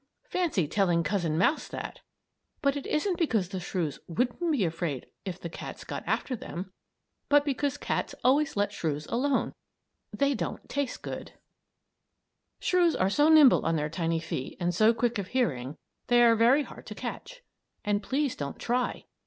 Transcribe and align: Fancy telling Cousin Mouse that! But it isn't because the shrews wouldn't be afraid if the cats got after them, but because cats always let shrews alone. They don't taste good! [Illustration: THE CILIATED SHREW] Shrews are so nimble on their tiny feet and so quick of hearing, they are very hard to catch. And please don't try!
Fancy 0.27 0.67
telling 0.67 1.03
Cousin 1.03 1.37
Mouse 1.37 1.67
that! 1.67 1.99
But 2.63 2.75
it 2.75 2.87
isn't 2.87 3.19
because 3.19 3.49
the 3.49 3.59
shrews 3.59 3.99
wouldn't 4.07 4.51
be 4.51 4.65
afraid 4.65 5.05
if 5.25 5.39
the 5.39 5.47
cats 5.47 5.83
got 5.83 6.03
after 6.07 6.35
them, 6.35 6.73
but 7.29 7.45
because 7.45 7.77
cats 7.77 8.15
always 8.23 8.57
let 8.57 8.71
shrews 8.73 9.05
alone. 9.11 9.53
They 10.11 10.33
don't 10.33 10.67
taste 10.67 11.03
good! 11.03 11.33
[Illustration: 12.61 12.61
THE 12.61 12.63
CILIATED 12.63 12.63
SHREW] 12.65 12.79
Shrews 12.79 12.95
are 12.95 13.09
so 13.11 13.29
nimble 13.29 13.63
on 13.63 13.75
their 13.75 13.89
tiny 13.89 14.19
feet 14.19 14.57
and 14.59 14.73
so 14.73 14.91
quick 14.91 15.19
of 15.19 15.27
hearing, 15.27 15.77
they 16.07 16.23
are 16.23 16.35
very 16.35 16.63
hard 16.63 16.87
to 16.87 16.95
catch. 16.95 17.43
And 17.85 18.01
please 18.01 18.35
don't 18.35 18.57
try! 18.57 19.05